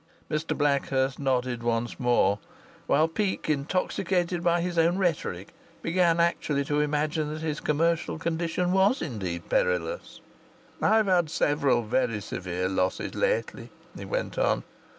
[0.31, 2.39] Mr Blackhurst nodded once more,
[2.87, 5.49] while Peake, intoxicated by his own rhetoric,
[5.83, 10.19] began actually to imagine that his commercial condition was indeed perilous.
[10.81, 14.63] "I've had several very severe losses lately," he went on.